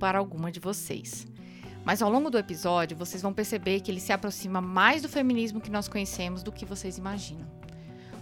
[0.00, 1.28] Para alguma de vocês.
[1.84, 5.60] Mas ao longo do episódio, vocês vão perceber que ele se aproxima mais do feminismo
[5.60, 7.46] que nós conhecemos do que vocês imaginam.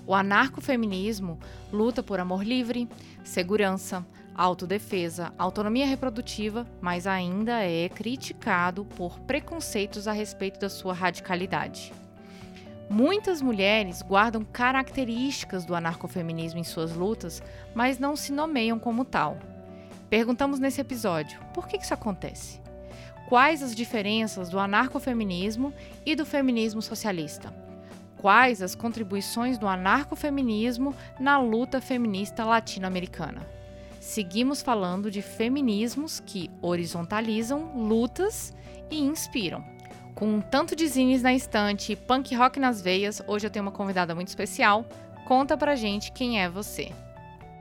[0.06, 1.38] O anarcofeminismo
[1.72, 2.88] luta por amor livre,
[3.22, 11.92] segurança, autodefesa, autonomia reprodutiva, mas ainda é criticado por preconceitos a respeito da sua radicalidade.
[12.88, 17.42] Muitas mulheres guardam características do anarcofeminismo em suas lutas,
[17.74, 19.36] mas não se nomeiam como tal.
[20.10, 22.60] Perguntamos nesse episódio: por que isso acontece?
[23.28, 25.72] Quais as diferenças do anarcofeminismo
[26.06, 27.52] e do feminismo socialista?
[28.16, 33.46] Quais as contribuições do anarcofeminismo na luta feminista latino-americana?
[34.00, 38.54] Seguimos falando de feminismos que horizontalizam lutas
[38.90, 39.62] e inspiram.
[40.14, 43.64] Com um tanto de zines na estante e punk rock nas veias, hoje eu tenho
[43.64, 44.84] uma convidada muito especial.
[45.26, 46.90] Conta pra gente quem é você.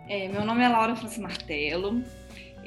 [0.07, 2.01] É, meu nome é Laura Martelo,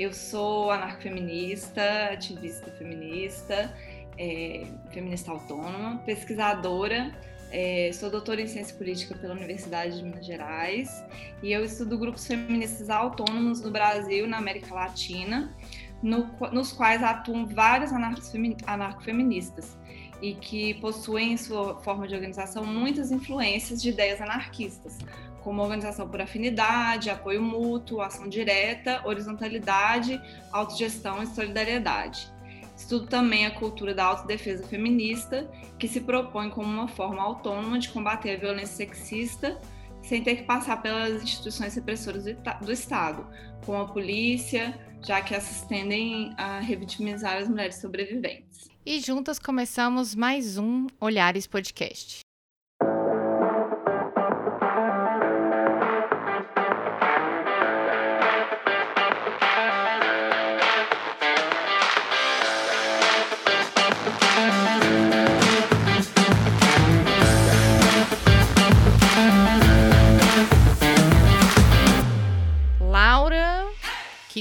[0.01, 3.77] eu sou anarcofeminista, ativista feminista,
[4.17, 7.15] é, feminista autônoma, pesquisadora,
[7.53, 11.05] é, sou doutora em ciência política pela Universidade de Minas Gerais
[11.43, 15.55] e eu estudo grupos feministas autônomos no Brasil e na América Latina,
[16.03, 19.77] no, nos quais atuam vários anarcofeministas
[20.23, 24.97] e que possuem em sua forma de organização muitas influências de ideias anarquistas,
[25.43, 30.21] como organização por afinidade, apoio mútuo, ação direta, horizontalidade,
[30.53, 32.31] autogestão e solidariedade.
[32.77, 37.91] Estudo também a cultura da autodefesa feminista, que se propõe como uma forma autônoma de
[37.91, 39.61] combater a violência sexista
[40.03, 43.27] sem ter que passar pelas instituições repressoras do Estado,
[43.65, 48.69] como a polícia, já que essas tendem a revitimizar as mulheres sobreviventes.
[48.85, 52.21] E juntas começamos mais um Olhares Podcast.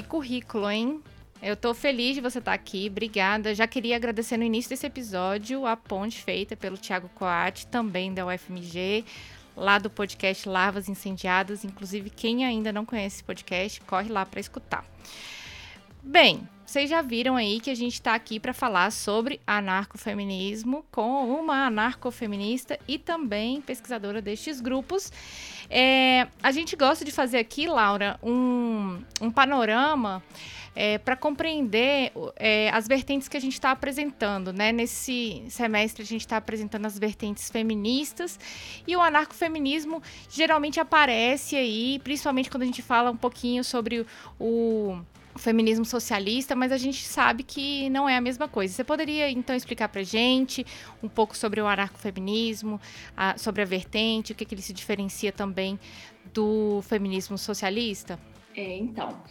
[0.01, 1.01] Que currículo, hein?
[1.41, 3.55] Eu tô feliz de você estar tá aqui, obrigada.
[3.55, 8.25] Já queria agradecer no início desse episódio a ponte feita pelo Thiago Coate, também da
[8.25, 9.05] UFMG,
[9.55, 11.63] lá do podcast Larvas Incendiadas.
[11.63, 14.85] Inclusive, quem ainda não conhece esse podcast, corre lá para escutar.
[16.01, 21.27] Bem, vocês já viram aí que a gente está aqui para falar sobre anarcofeminismo com
[21.39, 25.11] uma anarcofeminista e também pesquisadora destes grupos.
[25.69, 30.24] É, a gente gosta de fazer aqui, Laura, um, um panorama
[30.75, 34.52] é, para compreender é, as vertentes que a gente está apresentando.
[34.52, 34.72] Né?
[34.72, 38.40] Nesse semestre, a gente está apresentando as vertentes feministas
[38.88, 44.06] e o anarcofeminismo geralmente aparece aí, principalmente quando a gente fala um pouquinho sobre
[44.40, 45.00] o
[45.39, 48.73] feminismo socialista, mas a gente sabe que não é a mesma coisa.
[48.73, 50.66] Você poderia então explicar para gente
[51.01, 52.79] um pouco sobre o anarcofeminismo,
[53.16, 55.79] a, sobre a vertente, o que, que ele se diferencia também
[56.33, 58.19] do feminismo socialista?
[58.55, 59.22] É, então,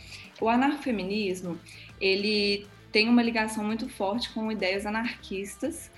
[0.41, 1.59] o anarcofeminismo,
[2.01, 5.91] ele tem uma ligação muito forte com ideias anarquistas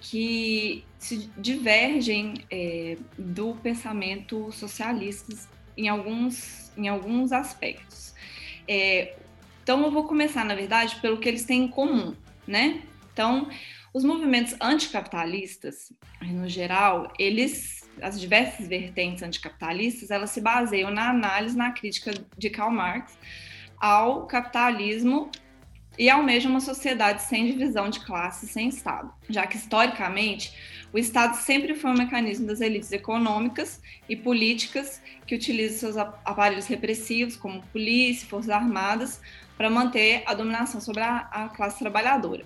[0.00, 5.34] que se divergem é, do pensamento socialista
[5.76, 8.14] em alguns, em alguns aspectos.
[8.68, 9.16] É,
[9.66, 12.14] então, eu vou começar, na verdade, pelo que eles têm em comum,
[12.46, 12.82] né?
[13.12, 13.48] Então,
[13.92, 15.92] os movimentos anticapitalistas,
[16.22, 22.48] no geral, eles as diversas vertentes anticapitalistas, elas se baseiam na análise, na crítica de
[22.48, 23.18] Karl Marx
[23.76, 25.32] ao capitalismo
[25.98, 30.54] e almejam uma sociedade sem divisão de classes, sem Estado, já que historicamente
[30.92, 36.66] o Estado sempre foi um mecanismo das elites econômicas e políticas que utilizam seus aparelhos
[36.66, 39.20] repressivos, como polícia, forças armadas,
[39.56, 42.44] para manter a dominação sobre a, a classe trabalhadora.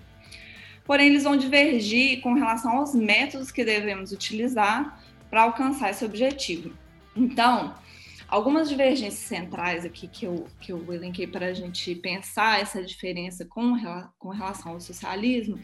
[0.85, 6.73] Porém, eles vão divergir com relação aos métodos que devemos utilizar para alcançar esse objetivo.
[7.15, 7.75] Então,
[8.29, 13.45] algumas divergências centrais aqui que eu, que eu elenquei para a gente pensar essa diferença
[13.45, 13.77] com,
[14.19, 15.59] com relação ao socialismo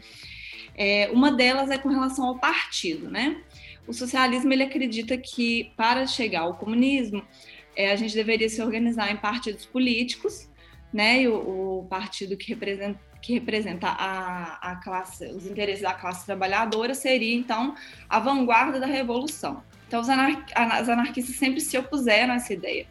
[0.79, 3.41] É, uma delas é com relação ao partido, né?
[3.87, 7.25] O socialismo ele acredita que para chegar ao comunismo
[7.75, 10.47] é, a gente deveria se organizar em partidos políticos,
[10.91, 11.21] né?
[11.21, 16.25] E o, o partido que representa que representa a, a classe, os interesses da classe
[16.25, 17.75] trabalhadora seria então
[18.07, 19.63] a vanguarda da revolução.
[19.87, 22.85] Então os anar as anarquistas sempre se opuseram a essa ideia,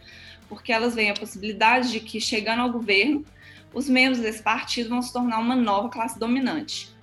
[0.48, 3.24] porque elas veem a possibilidade de que chegando ao governo
[3.72, 6.94] os membros desse partido vão se tornar uma nova classe dominante.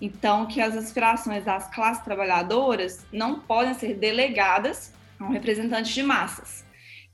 [0.00, 6.02] Então, que as aspirações das classes trabalhadoras não podem ser delegadas a um representante de
[6.02, 6.64] massas.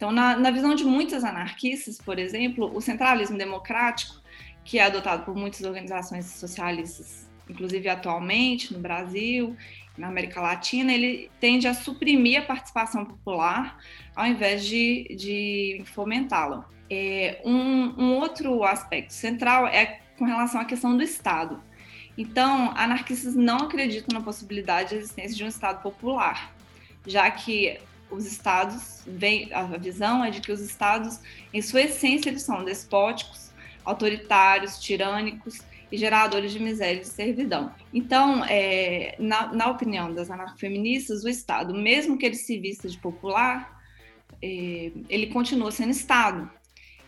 [0.05, 4.21] Então, na, na visão de muitas anarquistas, por exemplo, o centralismo democrático,
[4.63, 9.57] que é adotado por muitas organizações socialistas, inclusive atualmente no Brasil,
[9.97, 13.79] na América Latina, ele tende a suprimir a participação popular
[14.15, 16.69] ao invés de, de fomentá-la.
[16.91, 21.63] É, um, um outro aspecto central é com relação à questão do Estado.
[22.19, 26.55] Então, anarquistas não acreditam na possibilidade de existência de um Estado popular,
[27.07, 27.81] já que
[28.15, 31.21] os estados, vem, a visão é de que os estados,
[31.53, 33.51] em sua essência, eles são despóticos,
[33.85, 37.73] autoritários, tirânicos e geradores de miséria e de servidão.
[37.93, 42.99] Então, é, na, na, opinião das anarcofeministas, o Estado, mesmo que ele se vista de
[42.99, 43.81] popular,
[44.43, 46.51] é, ele continua sendo Estado.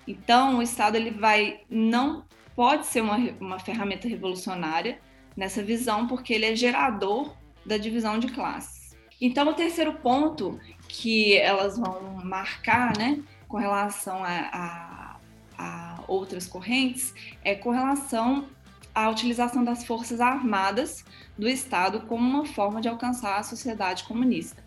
[0.06, 2.25] Então, o Estado ele vai não
[2.55, 4.99] pode ser uma, uma ferramenta revolucionária
[5.37, 8.86] nessa visão, porque ele é gerador da divisão de classes.
[9.21, 15.17] Então, o terceiro ponto que elas vão marcar, né, com relação a, a,
[15.59, 18.47] a outras correntes, é com relação
[18.95, 21.05] à utilização das forças armadas
[21.37, 24.65] do Estado como uma forma de alcançar a sociedade comunista.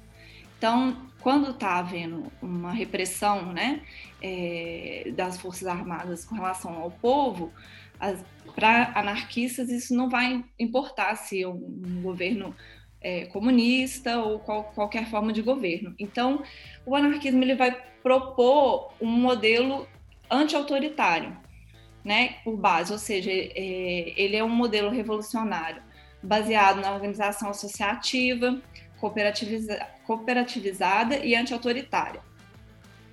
[0.58, 3.82] Então, quando está havendo uma repressão né,
[4.22, 7.52] é, das Forças Armadas com relação ao povo,
[8.56, 12.56] para anarquistas isso não vai importar se um, um governo
[13.02, 15.94] é, comunista ou qual, qualquer forma de governo.
[15.98, 16.44] Então,
[16.86, 19.88] o anarquismo ele vai propor um modelo
[20.30, 21.36] anti-autoritário,
[22.04, 25.82] né, por base, ou seja, é, ele é um modelo revolucionário
[26.22, 28.62] baseado na organização associativa,
[29.00, 32.20] cooperativizada cooperativizada e anti-autoritária.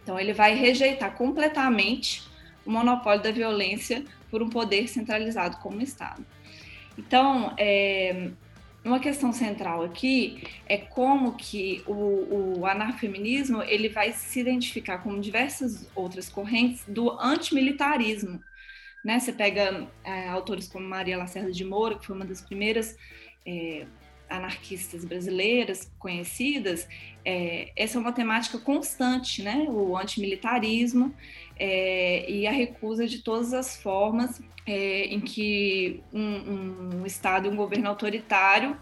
[0.03, 2.23] Então, ele vai rejeitar completamente
[2.65, 6.25] o monopólio da violência por um poder centralizado como o Estado.
[6.97, 8.31] Então, é,
[8.87, 15.19] uma questão central aqui é como que o, o anarfeminismo ele vai se identificar com
[15.21, 18.41] diversas outras correntes do antimilitarismo.
[19.05, 19.19] Né?
[19.19, 22.97] Você pega é, autores como Maria Lacerda de Moura, que foi uma das primeiras
[23.47, 23.87] é,
[24.29, 26.89] anarquistas brasileiras conhecidas,
[27.25, 29.67] é, essa é uma temática constante, né?
[29.69, 31.15] O antimilitarismo
[31.59, 37.51] é, e a recusa de todas as formas é, em que um, um, Estado e
[37.51, 38.77] um governo autoritário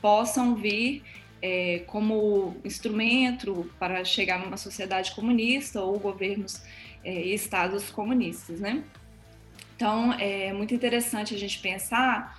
[0.00, 1.02] possam vir
[1.40, 6.62] é, como instrumento para chegar numa sociedade comunista ou governos
[7.04, 8.84] é, e estados comunistas, né?
[9.76, 12.38] Então, é muito interessante a gente pensar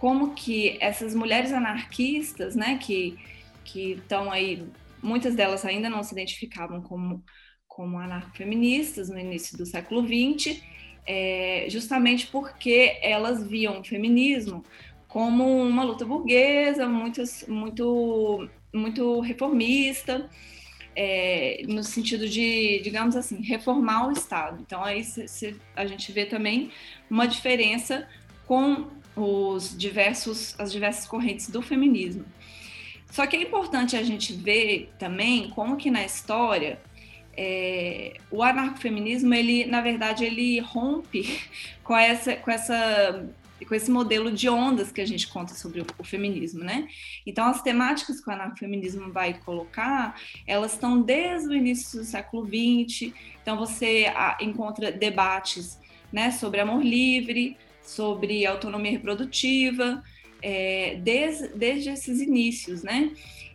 [0.00, 3.18] como que essas mulheres anarquistas, né, que
[3.62, 4.66] que estão aí,
[5.00, 7.22] muitas delas ainda não se identificavam como
[7.68, 10.60] como anarcofeministas no início do século XX,
[11.06, 14.64] é, justamente porque elas viam o feminismo
[15.06, 20.28] como uma luta burguesa, muito, muito, muito reformista,
[20.94, 24.60] é, no sentido de, digamos assim, reformar o Estado.
[24.60, 26.70] Então, aí se, se, a gente vê também
[27.08, 28.06] uma diferença
[28.46, 32.24] com os diversos, as diversas correntes do feminismo.
[33.10, 36.78] Só que é importante a gente ver também como que na história
[37.36, 41.40] é, o anarcofeminismo, ele, na verdade, ele rompe
[41.82, 43.28] com essa, com essa
[43.66, 46.88] com esse modelo de ondas que a gente conta sobre o, o, feminismo, né?
[47.26, 52.46] Então, as temáticas que o anarcofeminismo vai colocar, elas estão desde o início do século
[52.46, 53.12] XX.
[53.42, 55.78] Então, você a, encontra debates
[56.12, 60.02] né, sobre amor livre, sobre autonomia reprodutiva,
[60.42, 63.12] é, desde, desde esses inícios, né?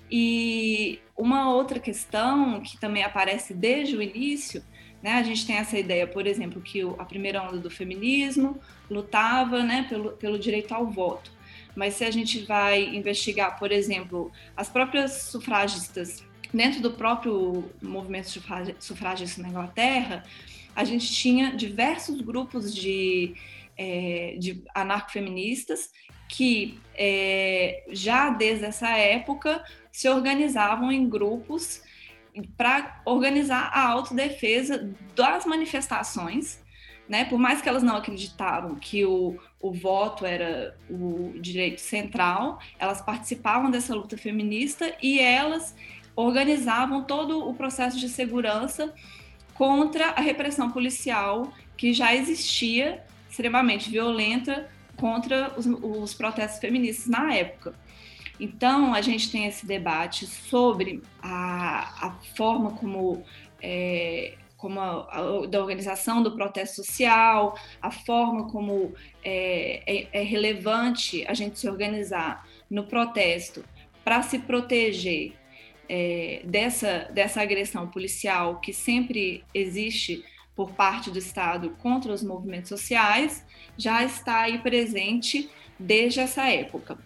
[0.10, 4.64] E uma outra questão que também aparece desde o início,
[5.02, 5.14] né?
[5.14, 9.86] A gente tem essa ideia, por exemplo, que a primeira onda do feminismo lutava, né,
[9.90, 11.32] pelo, pelo direito ao voto.
[11.76, 18.30] Mas se a gente vai investigar, por exemplo, as próprias sufragistas dentro do próprio movimento
[18.80, 20.24] sufragista na Inglaterra,
[20.76, 23.36] a gente tinha diversos grupos de
[23.78, 25.92] é, de anarcofeministas
[26.28, 31.82] que é, já desde essa época se organizavam em grupos
[32.58, 36.64] para organizar a autodefesa das manifestações
[37.08, 37.26] né?
[37.26, 43.02] Por mais que elas não acreditaram que o, o voto era o direito central, elas
[43.02, 45.76] participavam dessa luta feminista e elas
[46.16, 48.94] organizavam todo o processo de segurança
[49.54, 53.04] contra a repressão policial que já existia,
[53.36, 57.76] extremamente violenta, contra os, os protestos feministas na época.
[58.40, 63.24] Então, a gente tem esse debate sobre a, a forma como
[63.62, 70.24] é, como a, a, da organização do protesto social, a forma como é, é, é
[70.24, 73.64] relevante a gente se organizar no protesto
[74.04, 75.34] para se proteger
[75.88, 80.24] é, dessa, dessa agressão policial que sempre existe
[80.56, 83.46] por parte do Estado contra os movimentos sociais,
[83.78, 86.98] já está aí presente desde essa época.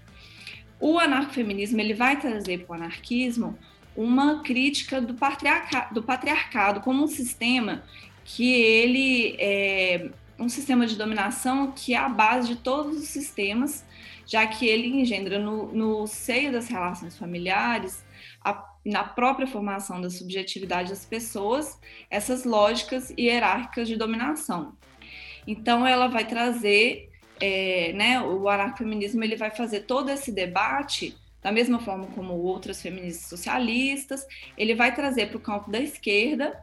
[0.80, 3.58] O anarcofeminismo ele vai trazer para o anarquismo
[3.96, 7.84] uma crítica do, patriarca, do patriarcado como um sistema
[8.24, 13.86] que ele é um sistema de dominação que é a base de todos os sistemas,
[14.26, 18.06] já que ele engendra no, no seio das relações familiares,
[18.42, 18.54] a,
[18.90, 21.80] na própria formação da subjetividade das pessoas,
[22.10, 24.78] essas lógicas hierárquicas de dominação.
[25.48, 31.52] Então, ela vai trazer, é, né, o anarcofeminismo ele vai fazer todo esse debate da
[31.52, 34.26] mesma forma como outras feministas socialistas,
[34.58, 36.62] ele vai trazer para o campo da esquerda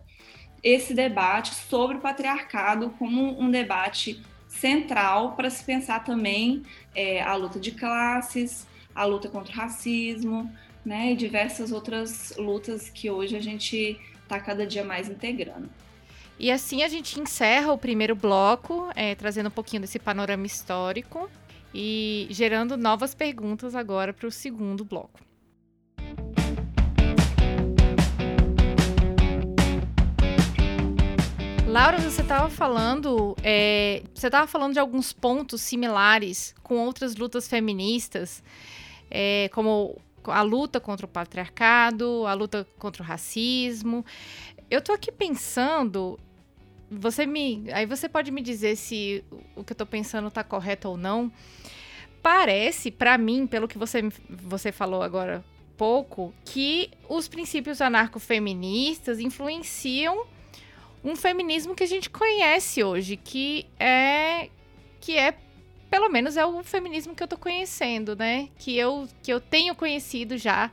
[0.62, 6.62] esse debate sobre o patriarcado como um debate central para se pensar também
[6.95, 10.50] é, a luta de classes, a luta contra o racismo,
[10.86, 15.68] né, e diversas outras lutas que hoje a gente está cada dia mais integrando.
[16.38, 21.28] E assim a gente encerra o primeiro bloco, é, trazendo um pouquinho desse panorama histórico
[21.74, 25.18] e gerando novas perguntas agora para o segundo bloco.
[31.66, 37.48] Laura, você estava falando, é, você estava falando de alguns pontos similares com outras lutas
[37.48, 38.42] feministas,
[39.10, 40.00] é, como
[40.30, 44.04] a luta contra o patriarcado, a luta contra o racismo.
[44.71, 46.18] Eu tô aqui pensando,
[46.90, 50.88] você me, aí você pode me dizer se o que eu tô pensando tá correto
[50.88, 51.33] ou não
[52.23, 55.45] parece, para mim, pelo que você, você falou agora
[55.76, 60.26] pouco, que os princípios anarcofeministas influenciam
[61.04, 64.50] um feminismo que a gente conhece hoje, que é
[65.00, 65.37] que é
[65.90, 68.48] pelo menos é o feminismo que eu tô conhecendo, né?
[68.58, 70.70] Que eu que eu tenho conhecido já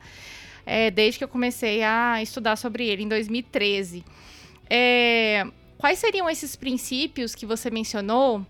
[0.66, 4.04] é, desde que eu comecei a estudar sobre ele em 2013.
[4.68, 5.46] É,
[5.78, 8.44] quais seriam esses princípios que você mencionou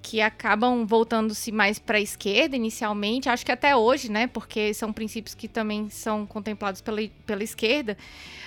[0.00, 4.92] que acabam voltando-se mais para a esquerda inicialmente, acho que até hoje, né, porque são
[4.92, 7.96] princípios que também são contemplados pela, pela esquerda,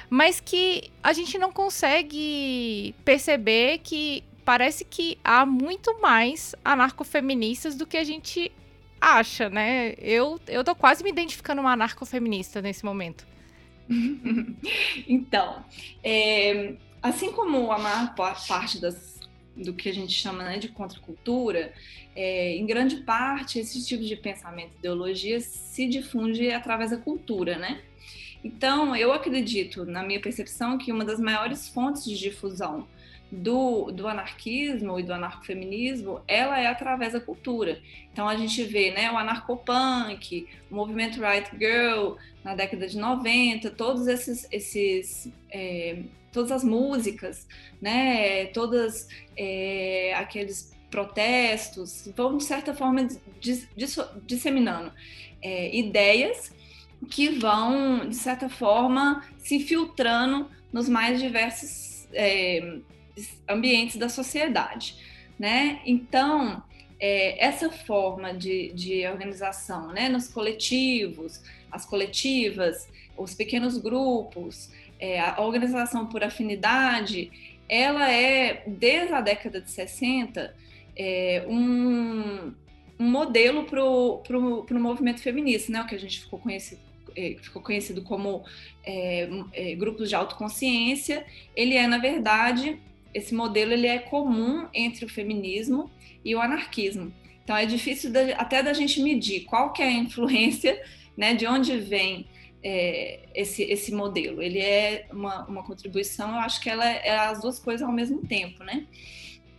[0.09, 7.87] mas que a gente não consegue perceber que parece que há muito mais anarcofeministas do
[7.87, 8.51] que a gente
[8.99, 9.93] acha, né?
[9.97, 13.25] Eu, eu tô quase me identificando uma anarcofeminista nesse momento.
[15.07, 15.63] então,
[16.03, 19.21] é, assim como a maior parte das
[19.55, 21.71] do que a gente chama né, de contracultura,
[22.13, 27.81] é, em grande parte esse tipo de pensamento, ideologia se difunde através da cultura, né?
[28.43, 32.85] Então, eu acredito, na minha percepção, que uma das maiores fontes de difusão
[33.31, 37.79] do, do anarquismo e do anarcofeminismo, ela é através da cultura.
[38.11, 43.71] Então, a gente vê né, o anarcopunk, o movimento Right Girl, na década de 90,
[43.71, 45.99] todos esses, esses é,
[46.31, 47.47] todas as músicas,
[47.81, 49.07] né, todas
[49.37, 53.07] é, aqueles protestos, vão de certa forma
[53.39, 54.91] dis, dis, disseminando
[55.41, 56.53] é, ideias
[57.09, 62.79] que vão de certa forma se filtrando nos mais diversos é,
[63.47, 64.95] ambientes da sociedade,
[65.39, 65.81] né?
[65.85, 66.63] Então
[67.01, 71.41] é, essa forma de, de organização, né, nos coletivos,
[71.71, 72.87] as coletivas,
[73.17, 77.31] os pequenos grupos, é, a organização por afinidade,
[77.67, 80.55] ela é, desde a década de 60,
[80.95, 82.53] é, um,
[82.99, 85.81] um modelo para o movimento feminista, né?
[85.81, 86.81] o que a gente ficou conhecido,
[87.15, 88.45] é, ficou conhecido como
[88.83, 91.25] é, é, grupos de autoconsciência.
[91.55, 92.79] Ele é, na verdade,
[93.13, 95.91] esse modelo ele é comum entre o feminismo
[96.23, 97.13] e o anarquismo.
[97.43, 100.81] Então é difícil de, até da gente medir qual que é a influência,
[101.17, 102.27] né, de onde vem
[102.63, 104.41] é, esse, esse modelo.
[104.41, 108.21] Ele é uma, uma contribuição, eu acho que ela é as duas coisas ao mesmo
[108.25, 108.85] tempo, né?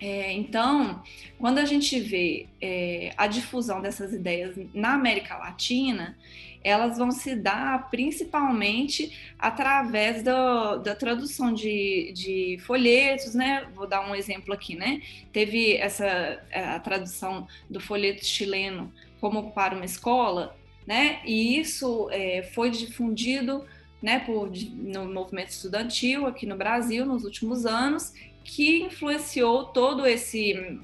[0.02, 1.00] É, então,
[1.38, 6.18] quando a gente vê é, a difusão dessas ideias na América Latina,
[6.64, 13.68] elas vão se dar principalmente através do, da tradução de, de folhetos, né?
[13.76, 15.00] Vou dar um exemplo aqui, né?
[15.32, 21.20] Teve essa a tradução do folheto chileno como para uma escola, né?
[21.24, 23.64] E isso é, foi difundido
[24.02, 28.12] né, por, no movimento estudantil aqui no Brasil nos últimos anos,
[28.44, 30.80] que influenciou todo esse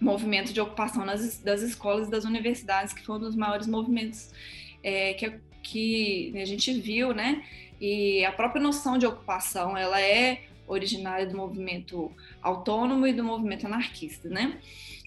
[0.00, 4.30] movimento de ocupação nas, das escolas e das universidades, que foi um dos maiores movimentos
[4.82, 5.32] é, que,
[5.62, 7.44] que a gente viu, né?
[7.80, 12.10] E a própria noção de ocupação, ela é originária do movimento
[12.40, 14.58] autônomo e do movimento anarquista, né?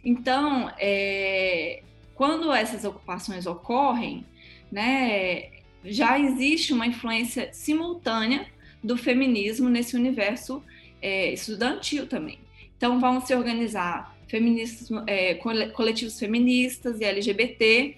[0.04, 1.84] Então, é,
[2.16, 4.26] quando essas ocupações ocorrem,
[4.72, 5.50] né,
[5.84, 8.48] já existe uma influência simultânea
[8.84, 10.64] do feminismo nesse universo
[11.02, 12.40] é, estudantil também.
[12.78, 17.98] Então, vão se organizar feministas, é, coletivos feministas e LGBT,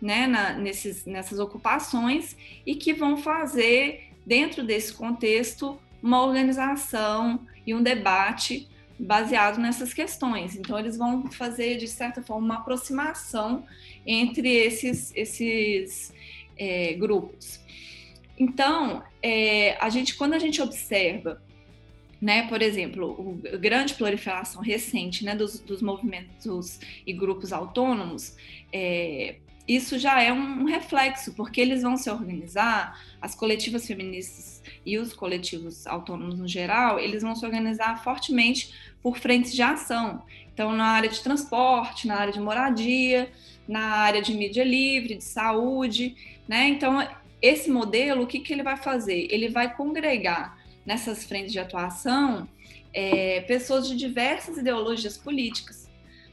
[0.00, 2.36] né, na, nesses, nessas ocupações,
[2.66, 10.56] e que vão fazer, dentro desse contexto, uma organização e um debate baseado nessas questões.
[10.56, 13.64] Então, eles vão fazer, de certa forma, uma aproximação
[14.06, 16.12] entre esses, esses
[16.56, 17.60] é, grupos.
[18.38, 21.40] Então, é, a gente, quando a gente observa
[22.20, 22.48] né?
[22.48, 28.36] Por exemplo, a grande proliferação recente né, dos, dos movimentos e grupos autônomos,
[28.72, 34.96] é, isso já é um reflexo, porque eles vão se organizar, as coletivas feministas e
[34.98, 38.72] os coletivos autônomos no geral, eles vão se organizar fortemente
[39.02, 40.22] por frentes de ação.
[40.52, 43.30] Então, na área de transporte, na área de moradia,
[43.68, 46.16] na área de mídia livre, de saúde,
[46.48, 46.66] né?
[46.68, 47.06] Então,
[47.40, 49.28] esse modelo, o que, que ele vai fazer?
[49.30, 50.57] Ele vai congregar
[50.88, 52.48] nessas frentes de atuação
[52.94, 55.86] é, pessoas de diversas ideologias políticas,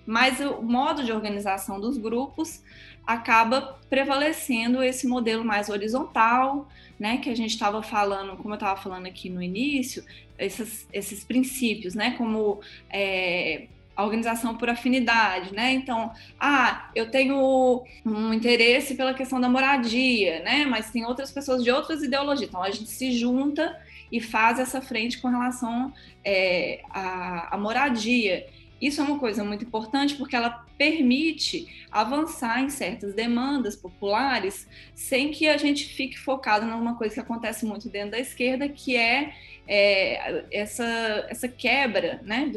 [0.06, 2.64] mas o modo de organização dos grupos
[3.06, 8.80] acaba prevalecendo esse modelo mais horizontal, né, que a gente estava falando, como eu estava
[8.82, 10.06] falando aqui no início,
[10.40, 15.72] esses, esses princípios, né, como é, a organização por afinidade, né?
[15.72, 20.66] Então, ah, eu tenho um interesse pela questão da moradia, né?
[20.66, 22.50] Mas tem outras pessoas de outras ideologias.
[22.50, 23.74] Então, a gente se junta
[24.11, 28.46] e faz essa frente com relação é, à, à moradia.
[28.81, 35.31] Isso é uma coisa muito importante porque ela permite avançar em certas demandas populares sem
[35.31, 39.33] que a gente fique focado numa coisa que acontece muito dentro da esquerda, que é,
[39.68, 42.51] é essa, essa quebra, né,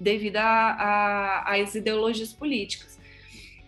[0.00, 2.98] devido às ideologias políticas.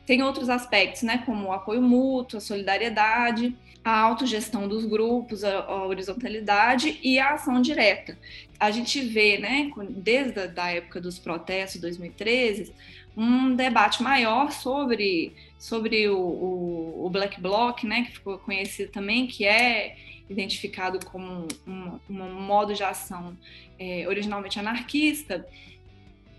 [0.07, 5.61] Tem outros aspectos, né, como o apoio mútuo, a solidariedade, a autogestão dos grupos, a,
[5.61, 8.19] a, horizontalidade e a ação direta.
[8.59, 12.73] A gente vê, né, desde a da época dos protestos, 2013,
[13.17, 19.27] um debate maior sobre, sobre o, o, o Black Bloc, né, que ficou conhecido também,
[19.27, 19.97] que é
[20.29, 23.37] identificado como um, um modo de ação
[23.79, 25.45] é, originalmente anarquista,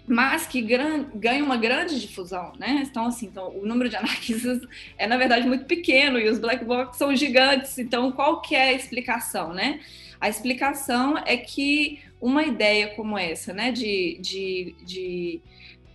[0.08, 2.84] mas que ganha uma grande difusão, né?
[2.86, 4.62] Então, assim, então, o número de anarquistas
[4.98, 7.78] é, na verdade, muito pequeno e os black blocs são gigantes.
[7.78, 9.80] Então, qual que é a explicação, né?
[10.20, 15.42] A explicação é que uma ideia como essa, né, de, de, de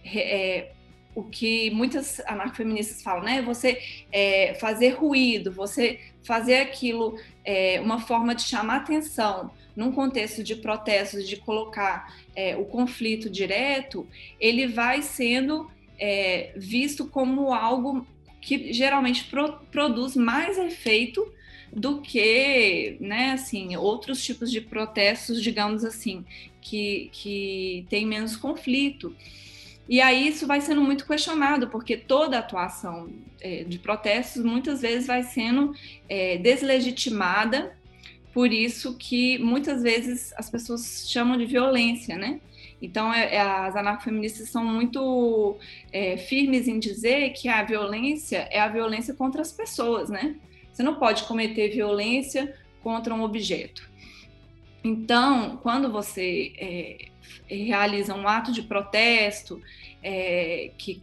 [0.04, 0.72] é,
[1.14, 3.40] o que muitas anarcofeministas falam, né?
[3.42, 3.80] Você
[4.12, 10.56] é, fazer ruído, você fazer aquilo é, uma forma de chamar atenção num contexto de
[10.56, 14.06] protestos, de colocar é, o conflito direto,
[14.38, 15.68] ele vai sendo
[15.98, 18.06] é, visto como algo
[18.40, 21.26] que geralmente pro, produz mais efeito
[21.72, 26.24] do que, né, assim, outros tipos de protestos, digamos assim,
[26.60, 29.14] que, que tem menos conflito.
[29.88, 33.08] E aí isso vai sendo muito questionado, porque toda atuação
[33.40, 35.74] é, de protestos muitas vezes vai sendo
[36.08, 37.76] é, deslegitimada,
[38.36, 42.38] por isso que muitas vezes as pessoas chamam de violência, né?
[42.82, 45.56] Então, é, é as anarcofeministas são muito
[45.90, 50.36] é, firmes em dizer que a violência é a violência contra as pessoas, né?
[50.70, 53.88] Você não pode cometer violência contra um objeto.
[54.84, 57.08] Então, quando você é,
[57.48, 59.62] realiza um ato de protesto
[60.02, 61.02] é, que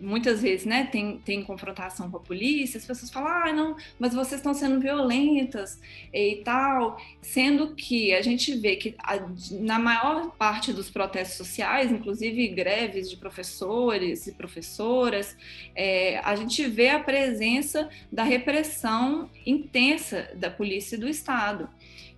[0.00, 4.14] muitas vezes, né, tem, tem confrontação com a polícia, as pessoas falam, ah, não, mas
[4.14, 5.80] vocês estão sendo violentas
[6.12, 9.18] e tal, sendo que a gente vê que a,
[9.52, 15.36] na maior parte dos protestos sociais, inclusive greves de professores e professoras,
[15.74, 21.68] é, a gente vê a presença da repressão intensa da polícia e do Estado,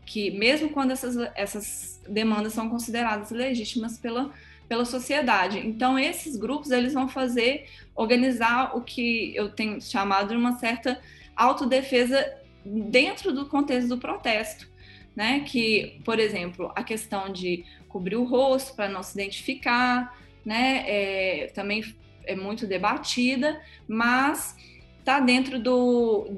[0.05, 4.33] que mesmo quando essas, essas demandas são consideradas legítimas pela
[4.71, 5.59] pela sociedade.
[5.59, 11.01] Então, esses grupos eles vão fazer, organizar o que eu tenho chamado de uma certa
[11.35, 14.71] autodefesa dentro do contexto do protesto,
[15.17, 15.41] né?
[15.41, 20.85] Que, por exemplo, a questão de cobrir o rosto para não se identificar, né?
[20.87, 21.83] É, também
[22.25, 24.57] é muito debatida, mas
[25.01, 26.29] está dentro do,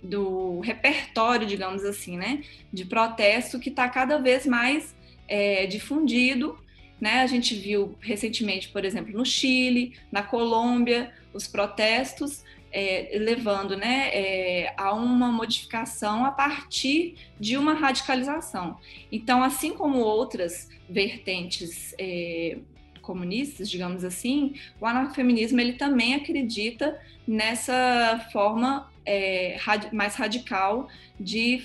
[0.00, 2.44] do repertório, digamos assim, né?
[2.72, 4.94] De protesto que está cada vez mais
[5.26, 6.56] é, difundido.
[7.00, 7.22] Né?
[7.22, 14.10] A gente viu recentemente, por exemplo, no Chile, na Colômbia, os protestos é, levando né,
[14.12, 18.78] é, a uma modificação a partir de uma radicalização.
[19.10, 22.58] Então, assim como outras vertentes é,
[23.00, 29.58] comunistas, digamos assim, o anarcofeminismo ele também acredita nessa forma é,
[29.92, 31.62] mais radical de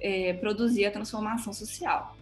[0.00, 2.16] é, produzir a transformação social.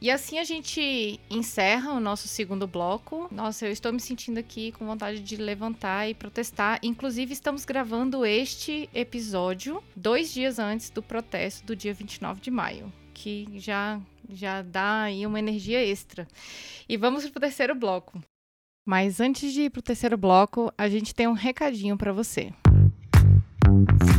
[0.00, 3.28] E assim a gente encerra o nosso segundo bloco.
[3.32, 6.78] Nossa, eu estou me sentindo aqui com vontade de levantar e protestar.
[6.84, 12.92] Inclusive, estamos gravando este episódio dois dias antes do protesto do dia 29 de maio,
[13.12, 16.28] que já, já dá aí uma energia extra.
[16.88, 18.22] E vamos para o terceiro bloco.
[18.86, 22.52] Mas antes de ir para o terceiro bloco, a gente tem um recadinho para você.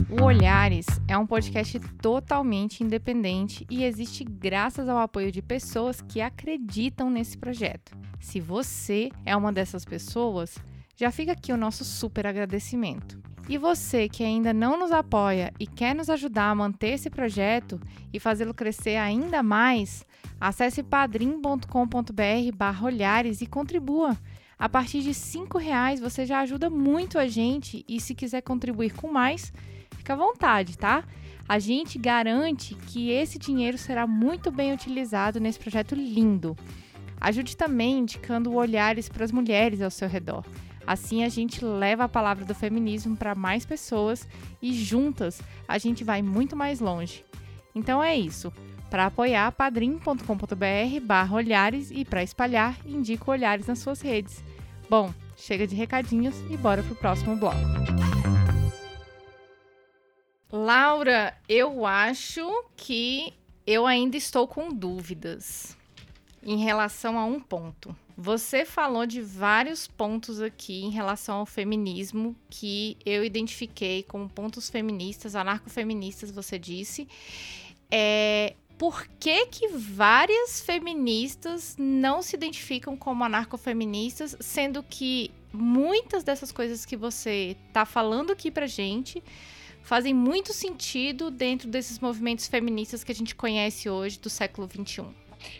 [0.09, 6.21] O Olhares é um podcast totalmente independente e existe graças ao apoio de pessoas que
[6.21, 7.97] acreditam nesse projeto.
[8.19, 10.57] Se você é uma dessas pessoas,
[10.95, 13.19] já fica aqui o nosso super agradecimento.
[13.47, 17.79] E você que ainda não nos apoia e quer nos ajudar a manter esse projeto
[18.13, 20.05] e fazê-lo crescer ainda mais,
[20.39, 24.15] acesse padrim.com.br/olhares e contribua.
[24.59, 28.93] A partir de R$ reais você já ajuda muito a gente e se quiser contribuir
[28.93, 29.53] com mais,
[29.95, 31.05] fica à vontade, tá?
[31.47, 36.57] A gente garante que esse dinheiro será muito bem utilizado nesse projeto lindo.
[37.21, 40.43] Ajude também indicando olhares para as mulheres ao seu redor.
[40.85, 44.27] Assim a gente leva a palavra do feminismo para mais pessoas
[44.61, 47.23] e juntas a gente vai muito mais longe.
[47.73, 48.51] Então é isso.
[48.89, 54.43] Para apoiar, padrim.com.br barra olhares e para espalhar, indica olhares nas suas redes.
[54.89, 57.57] Bom, chega de recadinhos e bora pro próximo bloco.
[60.51, 63.31] Laura, eu acho que
[63.67, 65.77] eu ainda estou com dúvidas
[66.41, 67.95] em relação a um ponto.
[68.17, 74.71] Você falou de vários pontos aqui em relação ao feminismo que eu identifiquei como pontos
[74.71, 77.07] feministas, anarcofeministas, você disse.
[77.91, 86.49] É, por que, que várias feministas não se identificam como anarcofeministas, sendo que muitas dessas
[86.49, 89.21] coisas que você está falando aqui pra gente
[89.83, 95.07] fazem muito sentido dentro desses movimentos feministas que a gente conhece hoje do século XXI?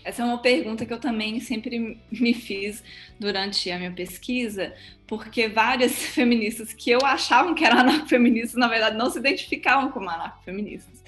[0.01, 2.81] Essa é uma pergunta que eu também sempre me fiz
[3.19, 4.73] durante a minha pesquisa,
[5.05, 10.09] porque várias feministas que eu achava que eram anarcofeministas, na verdade, não se identificavam como
[10.09, 11.03] anarcofeministas.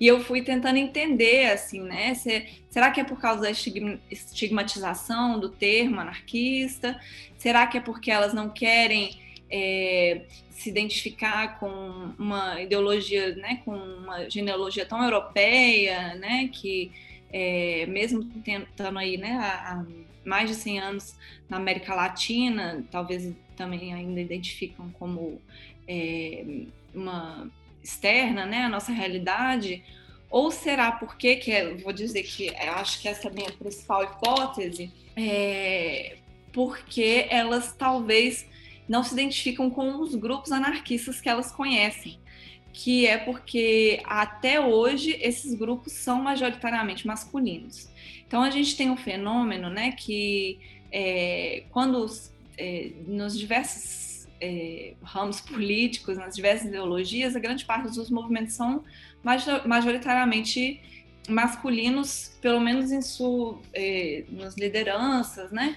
[0.00, 2.14] E eu fui tentando entender, assim, né?
[2.14, 7.00] Se, será que é por causa da estigmatização do termo anarquista?
[7.38, 9.18] Será que é porque elas não querem
[9.50, 16.90] é, se identificar com uma ideologia, né, com uma genealogia tão europeia, né, que
[17.32, 19.84] é, mesmo tentando aí, né, há,
[20.24, 21.16] mais de 100 anos
[21.48, 25.40] na América Latina, talvez também ainda identificam como
[25.86, 26.44] é,
[26.94, 27.50] uma
[27.84, 29.84] externa, né, a nossa realidade,
[30.30, 34.02] ou será porque que é, vou dizer que acho que essa é a minha principal
[34.02, 36.16] hipótese, é,
[36.52, 38.46] porque elas talvez
[38.88, 42.18] não se identificam com os grupos anarquistas que elas conhecem,
[42.72, 47.88] que é porque até hoje esses grupos são majoritariamente masculinos.
[48.26, 50.58] Então a gente tem um fenômeno, né, que
[50.90, 52.06] é, quando
[52.58, 58.84] é, nos diversos é, ramos políticos, nas diversas ideologias, a grande parte dos movimentos são
[59.66, 60.80] majoritariamente
[61.28, 65.76] masculinos, pelo menos em sua, é, nas lideranças, né?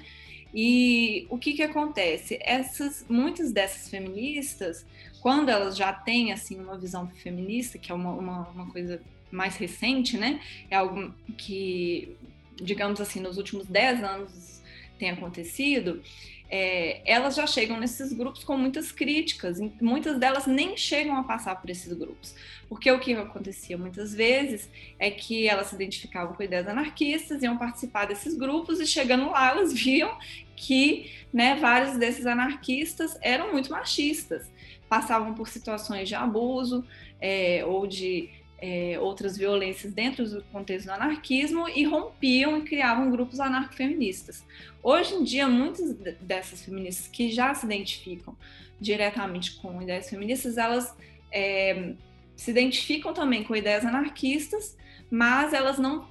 [0.54, 2.40] E o que que acontece?
[2.42, 4.86] Essas, muitas dessas feministas,
[5.22, 9.56] quando elas já têm assim uma visão feminista, que é uma, uma, uma coisa mais
[9.58, 10.40] recente, né?
[10.70, 12.16] É algo que,
[12.56, 14.62] digamos assim, nos últimos 10 anos
[14.98, 16.02] tem acontecido,
[16.50, 21.60] é, elas já chegam nesses grupos com muitas críticas, muitas delas nem chegam a passar
[21.60, 22.36] por esses grupos.
[22.70, 27.58] Porque o que acontecia muitas vezes é que elas se identificavam com ideias anarquistas, iam
[27.58, 30.18] participar desses grupos e chegando lá elas viam
[30.56, 34.52] que né, vários desses anarquistas eram muito machistas,
[34.90, 36.86] passavam por situações de abuso
[37.20, 38.30] é, ou de
[38.60, 44.44] é, outras violências dentro do contexto do anarquismo e rompiam e criavam grupos anarcofeministas.
[44.82, 48.36] Hoje em dia, muitas dessas feministas que já se identificam
[48.80, 50.96] diretamente com ideias feministas, elas
[51.32, 51.94] é,
[52.36, 54.78] se identificam também com ideias anarquistas,
[55.10, 56.08] mas elas não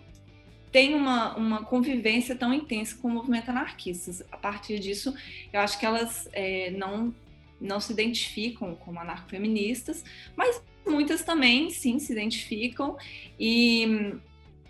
[0.71, 4.27] têm uma, uma convivência tão intensa com o movimento anarquista.
[4.31, 5.15] A partir disso,
[5.53, 7.15] eu acho que elas é, não,
[7.61, 10.05] não se identificam como anarcofeministas,
[10.37, 12.96] mas muitas também, sim, se identificam.
[13.38, 14.14] E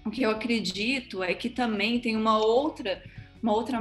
[0.05, 3.03] o que eu acredito é que também tem uma outra
[3.43, 3.79] uma outra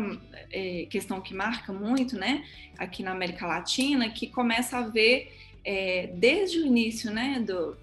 [0.52, 2.46] é, questão que marca muito, né,
[2.78, 7.76] aqui na América Latina, que começa a ver é, desde o início, né, do,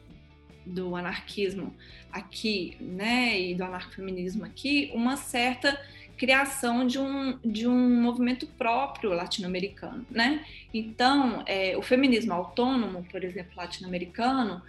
[0.65, 1.75] do anarquismo
[2.13, 5.77] aqui, né, e do anarcofeminismo aqui, uma certa
[6.23, 10.47] criação de um, de um movimento próprio latino-americano, né?
[10.73, 14.63] Então, é, o feminismo autônomo, por exemplo, latino-americano,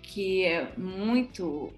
[0.00, 1.70] que é muito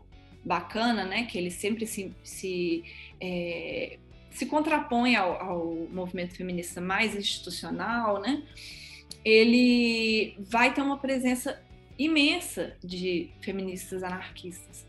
[0.45, 1.25] bacana, né?
[1.25, 2.85] Que ele sempre se, se,
[3.21, 3.99] é,
[4.31, 8.45] se contrapõe ao, ao movimento feminista mais institucional, né?
[9.25, 11.61] Ele vai ter uma presença
[11.99, 14.87] imensa de feministas anarquistas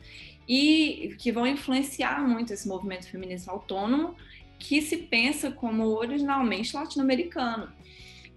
[0.47, 4.15] e que vão influenciar muito esse movimento feminista autônomo
[4.57, 7.71] que se pensa como originalmente latino-americano.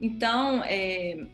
[0.01, 1.25] Então, é,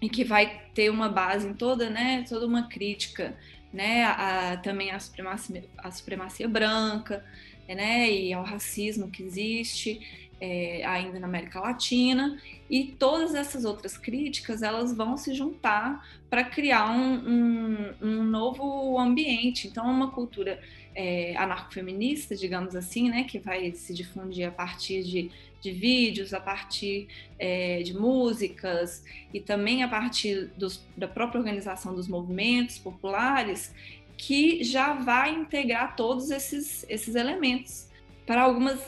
[0.00, 3.36] e que vai ter uma base em toda, né, toda uma crítica,
[3.72, 7.24] né, a, também à supremacia, a supremacia branca,
[7.68, 12.36] né, e ao racismo que existe, é, ainda na América Latina,
[12.68, 18.98] e todas essas outras críticas elas vão se juntar para criar um, um, um, novo
[18.98, 19.68] ambiente.
[19.68, 20.60] Então, uma cultura
[20.96, 26.40] é, anarcofeminista, digamos assim, né, que vai se difundir a partir de, de vídeos, a
[26.40, 27.06] partir
[27.38, 33.72] é, de músicas e também a partir dos, da própria organização dos movimentos populares,
[34.16, 37.91] que já vai integrar todos esses, esses elementos
[38.26, 38.80] para algumas,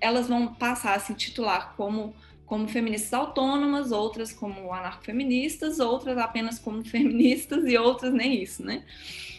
[0.00, 2.14] elas vão passar a se titular como,
[2.46, 8.84] como feministas autônomas, outras como anarcofeministas, outras apenas como feministas e outras nem isso, né?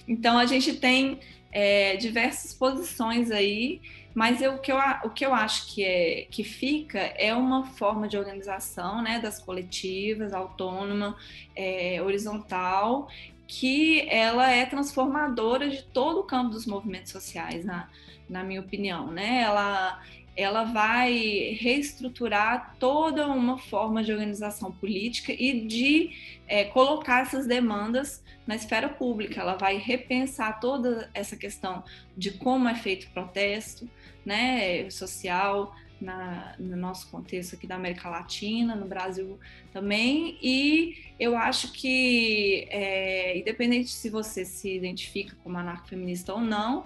[0.08, 1.20] Então a gente tem
[1.52, 3.82] é, diversas posições aí,
[4.14, 7.66] mas eu, o, que eu, o que eu acho que, é, que fica é uma
[7.66, 11.18] forma de organização né, das coletivas, autônoma,
[11.56, 13.10] é, horizontal,
[13.48, 17.88] que ela é transformadora de todo o campo dos movimentos sociais, né?
[18.30, 19.42] Na minha opinião, né?
[19.42, 20.02] Ela,
[20.36, 26.12] ela vai reestruturar toda uma forma de organização política e de
[26.48, 29.42] é, colocar essas demandas na esfera pública.
[29.42, 31.84] Ela vai repensar toda essa questão
[32.18, 33.90] de como é feito o protesto,
[34.26, 39.40] né, social, na, no nosso contexto aqui da América Latina, no Brasil
[39.72, 46.86] também, e eu acho que, é, independente se você se identifica como anarcofeminista ou não,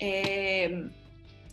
[0.00, 0.84] é,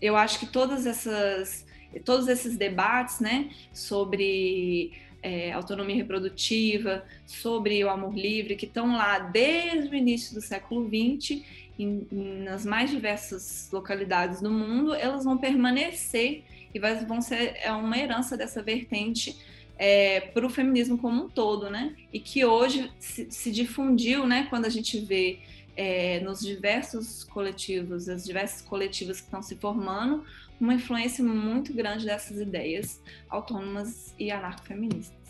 [0.02, 1.66] eu acho que todas essas,
[2.04, 9.20] todos esses debates, né, sobre é, autonomia reprodutiva, sobre o amor livre, que estão lá
[9.20, 11.42] desde o início do século XX,
[11.80, 12.08] em,
[12.44, 17.98] nas mais diversas localidades do mundo, elas vão permanecer e vai, vão ser é uma
[17.98, 19.36] herança dessa vertente
[19.78, 21.96] é, para o feminismo como um todo, né?
[22.12, 24.48] E que hoje se, se difundiu, né?
[24.50, 25.40] Quando a gente vê
[25.76, 30.24] é, nos diversos coletivos, as diversas coletivas que estão se formando,
[30.60, 35.24] uma influência muito grande dessas ideias autônomas e anarcofeministas.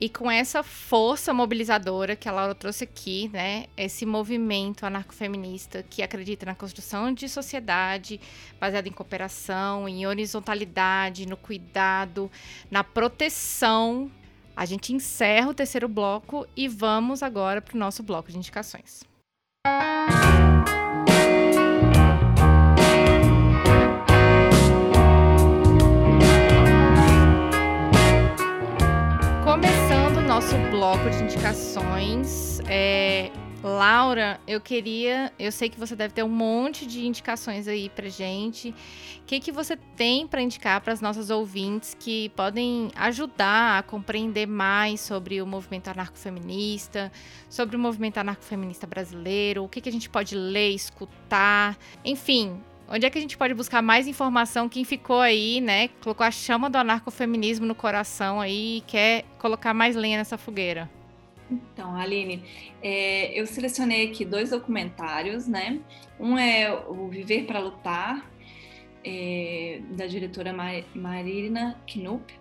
[0.00, 6.02] E com essa força mobilizadora que a Laura trouxe aqui, né, esse movimento anarcofeminista que
[6.02, 8.20] acredita na construção de sociedade
[8.58, 12.28] baseada em cooperação, em horizontalidade, no cuidado,
[12.68, 14.10] na proteção,
[14.56, 19.11] a gente encerra o terceiro bloco e vamos agora para o nosso bloco de indicações.
[29.44, 33.30] Começando nosso bloco de indicações, é,
[33.62, 35.32] Laura, eu queria.
[35.38, 38.70] Eu sei que você deve ter um monte de indicações aí pra gente.
[38.70, 38.74] O
[39.24, 44.46] que, que você tem para indicar para as nossas ouvintes que podem ajudar a compreender
[44.46, 47.12] mais sobre o movimento anarcofeminista,
[47.48, 49.62] sobre o movimento anarcofeminista brasileiro?
[49.62, 51.78] O que, que a gente pode ler, escutar?
[52.04, 54.68] Enfim, onde é que a gente pode buscar mais informação?
[54.68, 55.86] Quem ficou aí, né?
[56.02, 60.90] Colocou a chama do anarcofeminismo no coração aí e quer colocar mais lenha nessa fogueira.
[61.52, 62.42] Então, Aline,
[62.82, 65.80] é, eu selecionei aqui dois documentários, né?
[66.18, 68.30] Um é o Viver para Lutar,
[69.04, 70.54] é, da diretora
[70.94, 72.32] Marina Knupp,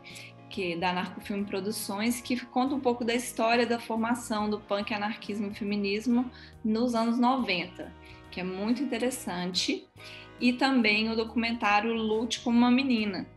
[0.49, 4.93] que é da Anarcofilme Produções, que conta um pouco da história da formação do punk,
[4.93, 6.29] anarquismo e feminismo
[6.63, 7.91] nos anos 90,
[8.29, 9.87] que é muito interessante.
[10.39, 13.27] E também o documentário Lute como uma Menina,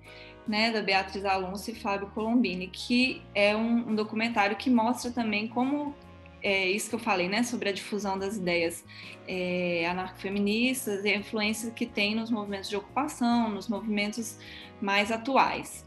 [0.47, 5.49] né, da Beatriz Alonso e Fábio Colombini, que é um, um documentário que mostra também
[5.49, 5.95] como
[6.43, 8.85] é isso que eu falei, né, sobre a difusão das ideias
[9.27, 14.39] é, anarcofeministas e a influência que tem nos movimentos de ocupação, nos movimentos
[14.81, 15.87] mais atuais.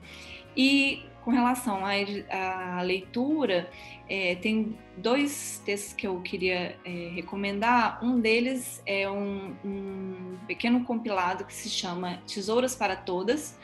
[0.55, 3.69] E com relação à, à leitura,
[4.09, 7.99] é, tem dois textos que eu queria é, recomendar.
[8.01, 13.59] Um deles é um, um, pequeno compilado que se chama Tesouras para Todas,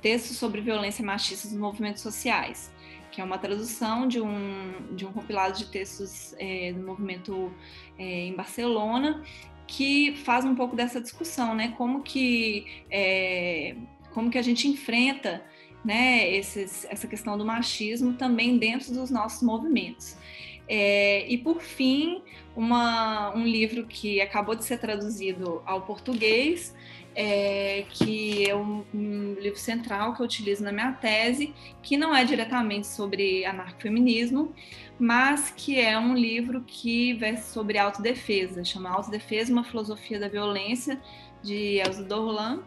[0.00, 2.72] textos sobre violência machista nos movimentos sociais,
[3.10, 7.52] que é uma tradução de um, de um compilado de textos é, do movimento
[7.98, 9.22] é, em Barcelona,
[9.66, 11.74] que faz um pouco dessa discussão, né?
[11.76, 13.76] Como que, é,
[14.12, 15.44] como que a gente enfrenta
[15.84, 20.16] né, esses, essa questão do machismo também dentro dos nossos movimentos.
[20.68, 22.22] É, e por fim,
[22.54, 26.74] uma, um livro que acabou de ser traduzido ao português,
[27.14, 32.14] é, que é um, um, livro central que eu utilizo na minha tese, que não
[32.14, 34.54] é diretamente sobre anarcofeminismo,
[34.98, 41.00] mas que é um livro que versa sobre autodefesa, chama Autodefesa, uma filosofia da violência,
[41.42, 42.62] de Elza Dorlan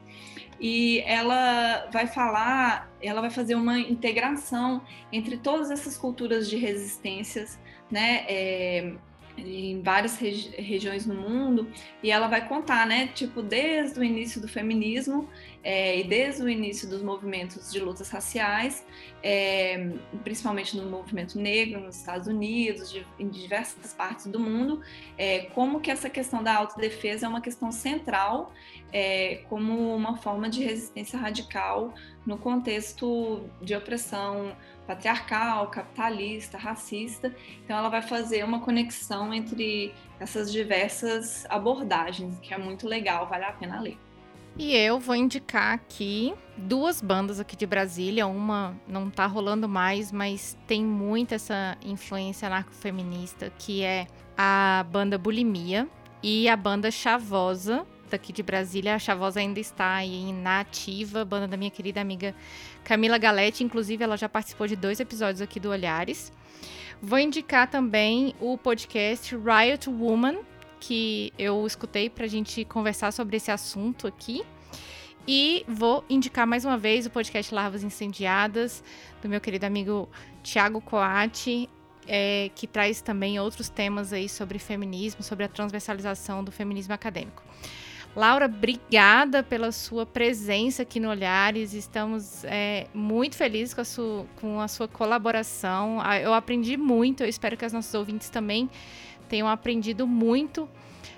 [0.59, 7.59] e ela vai falar, ela vai fazer uma integração entre todas essas culturas de resistências,
[7.91, 8.25] né?
[8.29, 8.93] É,
[9.37, 11.67] em várias regi regiões no mundo
[12.01, 15.27] e ela vai contar, né, tipo desde o início do feminismo
[15.63, 18.85] é, e desde o início dos movimentos de lutas raciais,
[19.23, 19.89] é,
[20.23, 24.81] principalmente no movimento negro nos Estados Unidos, de, em diversas partes do mundo,
[25.17, 28.53] é, como que essa questão da autodefesa é uma questão central,
[29.49, 31.95] como uma forma de resistência radical
[32.27, 34.55] no contexto de opressão
[34.87, 37.33] patriarcal, capitalista, racista.
[37.63, 43.45] Então, ela vai fazer uma conexão entre essas diversas abordagens, que é muito legal, vale
[43.45, 43.97] a pena ler.
[44.55, 48.27] E eu vou indicar aqui duas bandas aqui de Brasília.
[48.27, 54.05] Uma não tá rolando mais, mas tem muito essa influência anarcofeminista, que é
[54.37, 55.87] a banda Bulimia
[56.21, 58.95] e a banda Chavosa, daqui de Brasília.
[58.95, 62.33] A Chavosa ainda está aí na ativa, banda da minha querida amiga
[62.83, 63.63] Camila Galete.
[63.63, 66.31] Inclusive, ela já participou de dois episódios aqui do Olhares.
[67.01, 70.37] Vou indicar também o podcast Riot Woman,
[70.79, 74.43] que eu escutei para a gente conversar sobre esse assunto aqui.
[75.27, 78.83] E vou indicar mais uma vez o podcast Larvas Incendiadas,
[79.21, 80.09] do meu querido amigo
[80.43, 81.69] Tiago Coati,
[82.05, 87.41] é, que traz também outros temas aí sobre feminismo, sobre a transversalização do feminismo acadêmico.
[88.15, 91.73] Laura, obrigada pela sua presença aqui no Olhares.
[91.73, 95.99] Estamos é, muito felizes com a, sua, com a sua colaboração.
[95.99, 98.69] Ah, eu aprendi muito, eu espero que os nossos ouvintes também
[99.27, 100.69] tenham aprendido muito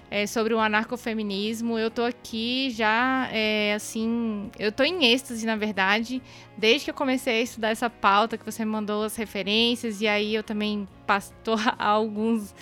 [0.10, 1.78] é, sobre o anarcofeminismo.
[1.78, 6.22] Eu tô aqui já, é, assim, eu tô em êxtase, na verdade,
[6.58, 10.36] desde que eu comecei a estudar essa pauta, que você mandou as referências, e aí
[10.36, 10.88] eu também
[11.78, 12.54] há alguns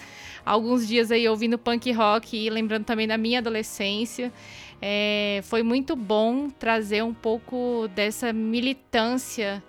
[0.45, 4.31] alguns dias aí ouvindo punk rock e lembrando também da minha adolescência.
[4.81, 9.63] É, foi muito bom trazer um pouco dessa militância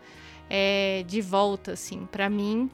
[0.51, 2.69] é, de volta, assim, para mim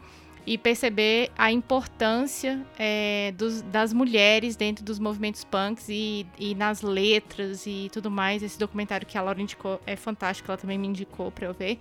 [0.46, 6.82] e perceber a importância é, dos, das mulheres dentro dos movimentos punks e, e, nas
[6.82, 8.42] letras e tudo mais.
[8.42, 11.78] Esse documentário que a Laura indicou é fantástico, ela também me indicou para eu ver.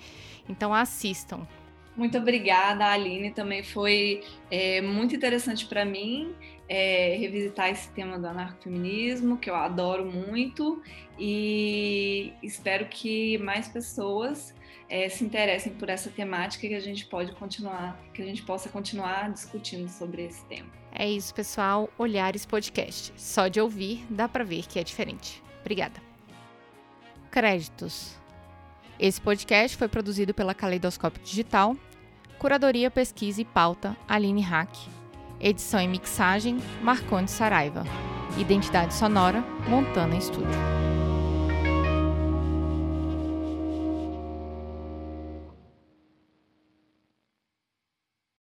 [0.48, 1.48] Então assistam.
[1.96, 3.32] Muito obrigada, Aline.
[3.32, 6.34] Também foi é, muito interessante para mim
[6.70, 10.82] é, revisitar esse tema do anarcofeminismo, que eu adoro muito,
[11.18, 14.54] e espero que mais pessoas
[14.90, 18.70] é, se interessem por essa temática que a gente pode continuar, que a gente possa
[18.70, 20.70] continuar discutindo sobre esse tema.
[20.92, 21.90] É isso, pessoal.
[21.98, 23.14] Olhares Podcast.
[23.16, 25.44] Só de ouvir dá para ver que é diferente.
[25.62, 26.02] Obrigada.
[27.30, 28.18] Créditos.
[29.00, 31.76] Esse podcast foi produzido pela Caleidoscópio Digital
[32.40, 34.70] Curadoria, Pesquisa e Pauta, Aline Hack.
[35.42, 37.84] Edição e mixagem, Marconde Saraiva.
[38.38, 40.89] Identidade sonora, Montana Estúdio.